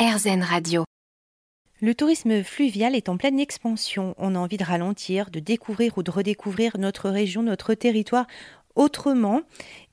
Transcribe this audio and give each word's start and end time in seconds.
RZN 0.00 0.42
Radio. 0.42 0.84
Le 1.82 1.94
tourisme 1.94 2.42
fluvial 2.42 2.94
est 2.94 3.10
en 3.10 3.18
pleine 3.18 3.38
expansion. 3.38 4.14
On 4.16 4.34
a 4.34 4.38
envie 4.38 4.56
de 4.56 4.64
ralentir, 4.64 5.30
de 5.30 5.40
découvrir 5.40 5.98
ou 5.98 6.02
de 6.02 6.10
redécouvrir 6.10 6.78
notre 6.78 7.10
région, 7.10 7.42
notre 7.42 7.74
territoire 7.74 8.26
autrement. 8.76 9.42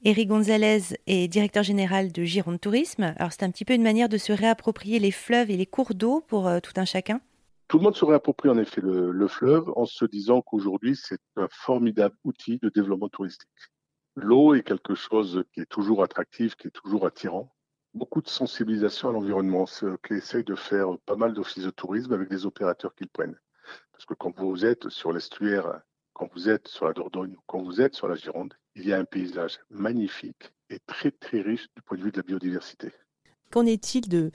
Eric 0.06 0.30
Gonzalez 0.30 0.96
est 1.08 1.28
directeur 1.28 1.64
général 1.64 2.14
de 2.14 2.24
Gironde 2.24 2.62
Tourisme. 2.62 3.14
Alors 3.18 3.34
c'est 3.34 3.44
un 3.44 3.52
petit 3.52 3.66
peu 3.66 3.74
une 3.74 3.84
manière 3.84 4.08
de 4.08 4.18
se 4.18 4.32
réapproprier 4.32 5.00
les 5.00 5.12
fleuves 5.12 5.52
et 5.52 5.58
les 5.58 5.66
cours 5.66 5.94
d'eau 5.94 6.24
pour 6.26 6.48
euh, 6.48 6.62
tout 6.62 6.72
un 6.78 6.86
chacun. 6.86 7.20
Tout 7.68 7.78
le 7.78 7.84
monde 7.84 7.98
se 7.98 8.06
réapproprie 8.06 8.48
en 8.48 8.58
effet 8.58 8.80
le, 8.80 9.12
le 9.12 9.28
fleuve 9.28 9.70
en 9.76 9.86
se 9.86 10.06
disant 10.06 10.42
qu'aujourd'hui 10.42 10.96
c'est 10.96 11.20
un 11.36 11.50
formidable 11.52 12.16
outil 12.24 12.60
de 12.60 12.70
développement 12.70 13.10
touristique. 13.10 13.50
L'eau 14.16 14.56
est 14.56 14.64
quelque 14.64 14.96
chose 14.96 15.44
qui 15.52 15.60
est 15.60 15.70
toujours 15.70 16.02
attractif, 16.02 16.56
qui 16.56 16.70
est 16.70 16.72
toujours 16.72 17.06
attirant 17.06 17.52
beaucoup 17.98 18.22
de 18.22 18.30
sensibilisation 18.30 19.10
à 19.10 19.12
l'environnement, 19.12 19.66
ce 19.66 19.98
qu'essayent 19.98 20.44
de 20.44 20.56
faire 20.56 20.98
pas 21.06 21.16
mal 21.16 21.34
d'offices 21.34 21.66
de 21.66 21.72
tourisme 21.72 22.14
avec 22.14 22.30
des 22.30 22.46
opérateurs 22.46 22.96
qu'ils 22.96 23.10
prennent. 23.10 23.38
Parce 23.92 24.06
que 24.06 24.14
quand 24.14 24.32
vous 24.38 24.66
êtes 24.66 24.90
sur 24.90 25.12
l'estuaire, 25.12 25.82
quand 26.14 26.30
vous 26.34 26.50
êtes 26.50 26.68
sur 26.68 26.86
la 26.86 26.94
Dordogne, 26.94 27.36
quand 27.48 27.62
vous 27.62 27.82
êtes 27.82 27.96
sur 27.96 28.08
la 28.08 28.16
Gironde, 28.16 28.54
il 28.76 28.88
y 28.88 28.94
a 28.94 28.98
un 28.98 29.06
paysage 29.06 29.60
magnifique 29.70 30.54
et 30.70 30.80
très 30.86 31.12
très 31.12 31.42
riche 31.42 31.68
du 31.76 31.82
point 31.82 31.98
de 31.98 32.04
vue 32.04 32.12
de 32.12 32.18
la 32.18 32.24
biodiversité. 32.24 32.92
Qu'en 33.52 33.66
est-il 33.66 34.08
de 34.08 34.32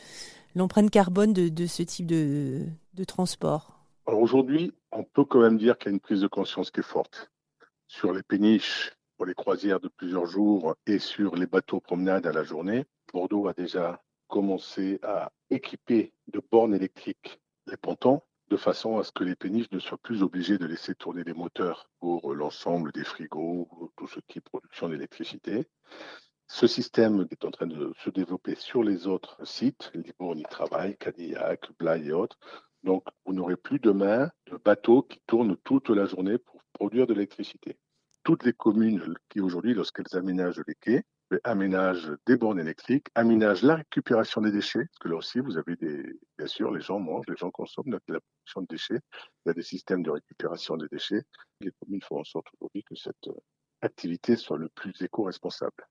l'empreinte 0.55 0.91
carbone 0.91 1.33
de, 1.33 1.67
ce 1.67 1.83
type 1.83 2.07
de, 2.07 2.67
de 2.95 3.05
transport? 3.05 3.79
Alors 4.07 4.21
aujourd'hui, 4.21 4.73
on 4.91 5.05
peut 5.05 5.25
quand 5.25 5.41
même 5.41 5.59
dire 5.59 5.79
qu'il 5.79 5.91
y 5.91 5.93
a 5.93 5.95
une 5.95 6.01
prise 6.01 6.21
de 6.21 6.29
conscience 6.29 6.71
qui 6.71 6.81
est 6.81 6.85
forte. 6.85 7.31
Sur 7.87 8.13
les 8.13 8.23
péniches, 8.23 8.93
pour 9.23 9.29
les 9.29 9.35
croisières 9.35 9.79
de 9.79 9.87
plusieurs 9.87 10.27
jours 10.27 10.75
et 10.85 10.99
sur 10.99 11.37
les 11.37 11.47
bateaux 11.47 11.79
promenades 11.79 12.27
à 12.27 12.33
la 12.33 12.43
journée, 12.43 12.87
Bordeaux 13.13 13.47
a 13.47 13.53
déjà 13.53 14.03
commencé 14.27 14.99
à 15.05 15.31
équiper 15.49 16.13
de 16.27 16.43
bornes 16.51 16.75
électriques 16.75 17.41
les 17.69 17.77
pontons 17.77 18.23
de 18.51 18.57
façon 18.57 18.99
à 18.99 19.05
ce 19.05 19.13
que 19.13 19.23
les 19.23 19.37
péniches 19.37 19.71
ne 19.71 19.79
soient 19.79 20.03
plus 20.03 20.25
obligés 20.25 20.59
de 20.59 20.67
laisser 20.67 20.97
tourner 20.97 21.23
les 21.23 21.35
moteurs 21.35 21.89
pour 22.01 22.35
l'ensemble 22.35 22.91
des 22.91 23.05
frigos, 23.05 23.69
tout 23.97 24.09
ce 24.09 24.19
qui 24.27 24.39
est 24.39 24.41
production 24.41 24.89
d'électricité. 24.89 25.69
Ce 26.49 26.67
système 26.67 27.25
est 27.31 27.45
en 27.45 27.53
train 27.53 27.69
de 27.69 27.93
se 28.03 28.11
développer 28.11 28.57
sur 28.57 28.83
les 28.83 29.07
autres 29.07 29.39
sites, 29.47 29.93
Libourne 29.95 30.41
y 30.41 30.43
travaille, 30.43 30.97
Cadillac, 30.97 31.71
Blaye 31.79 32.09
et 32.09 32.13
autres. 32.13 32.41
Donc, 32.83 33.05
vous 33.25 33.35
n'aurez 33.35 33.57
plus 33.57 33.79
demain 33.79 34.33
de 34.51 34.57
bateaux 34.57 35.03
qui 35.03 35.21
tournent 35.29 35.57
toute 35.59 35.91
la 35.91 36.07
journée 36.07 36.39
pour 36.39 36.61
produire 36.73 37.07
de 37.07 37.15
l'électricité. 37.15 37.79
Toutes 38.23 38.45
les 38.45 38.53
communes 38.53 39.15
qui 39.29 39.41
aujourd'hui, 39.41 39.75
lorsqu'elles 39.75 40.17
aménagent 40.17 40.63
les 40.67 40.75
quais, 40.77 41.05
aménage 41.45 42.13
des 42.27 42.37
bornes 42.37 42.61
électriques, 42.61 43.09
aménage 43.15 43.63
la 43.63 43.77
récupération 43.77 44.41
des 44.41 44.53
déchets, 44.53 44.85
parce 44.85 44.99
que 45.01 45.09
là 45.09 45.17
aussi, 45.17 45.41
vous 45.41 45.57
avez 45.59 45.77
des, 45.77 46.21
bien 46.39 46.47
sûr, 46.47 46.71
les 46.73 46.81
gens 46.81 46.99
mangent, 46.99 47.27
les 47.29 47.37
gens 47.37 47.51
consomment, 47.51 47.91
donc 47.91 48.03
la 48.09 48.21
production 48.21 48.63
de 48.63 48.67
déchets, 48.69 49.01
il 49.45 49.49
y 49.49 49.51
a 49.51 49.55
des 49.55 49.63
systèmes 49.63 50.03
de 50.03 50.11
récupération 50.11 50.77
des 50.77 50.89
déchets. 50.89 51.23
Les 51.61 51.73
communes 51.81 52.03
font 52.03 52.21
en 52.21 52.25
sorte 52.25 52.47
aujourd'hui 52.55 52.83
que 52.85 52.95
cette 52.95 53.29
euh, 53.29 53.35
activité 53.81 54.37
soit 54.37 54.59
le 54.59 54.69
plus 54.69 55.01
éco-responsable. 55.01 55.87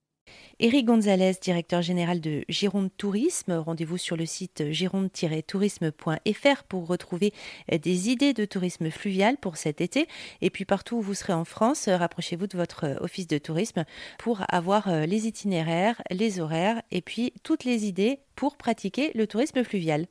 Éric 0.63 0.85
Gonzalez, 0.85 1.33
directeur 1.41 1.81
général 1.81 2.21
de 2.21 2.45
Gironde 2.47 2.91
Tourisme. 2.95 3.53
Rendez-vous 3.53 3.97
sur 3.97 4.15
le 4.15 4.27
site 4.27 4.71
gironde-tourisme.fr 4.71 6.63
pour 6.69 6.85
retrouver 6.85 7.33
des 7.71 8.09
idées 8.11 8.33
de 8.33 8.45
tourisme 8.45 8.91
fluvial 8.91 9.37
pour 9.37 9.57
cet 9.57 9.81
été. 9.81 10.07
Et 10.41 10.51
puis 10.51 10.65
partout 10.65 10.97
où 10.97 11.01
vous 11.01 11.15
serez 11.15 11.33
en 11.33 11.45
France, 11.45 11.89
rapprochez-vous 11.89 12.45
de 12.45 12.57
votre 12.57 12.95
office 13.01 13.25
de 13.25 13.39
tourisme 13.39 13.85
pour 14.19 14.43
avoir 14.49 14.87
euh, 14.87 15.07
les 15.07 15.25
itinéraires, 15.25 15.99
les 16.11 16.39
horaires 16.39 16.83
et 16.91 17.01
puis 17.01 17.33
toutes 17.41 17.63
les 17.63 17.85
idées 17.85 18.19
pour 18.35 18.55
pratiquer 18.55 19.09
le 19.15 19.25
tourisme 19.25 19.63
fluvial. 19.63 20.05